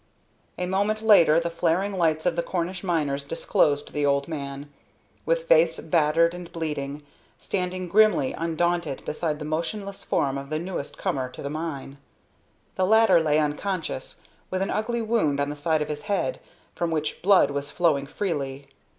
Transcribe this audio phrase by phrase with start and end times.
[0.57, 4.73] A moment later the flaring lights of the Cornish miners disclosed the old man,
[5.27, 7.03] with face battered and bleeding,
[7.37, 11.99] standing grimly undaunted beside the motionless form of the newest comer to the mine.
[12.77, 16.39] The latter lay unconscious, with an ugly wound on the side of his head,
[16.73, 18.69] from which blood was flowing freely.